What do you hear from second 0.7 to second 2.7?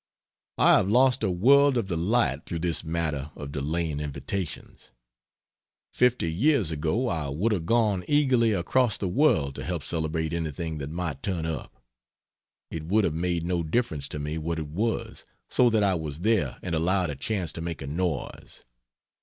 have lost a world of delight through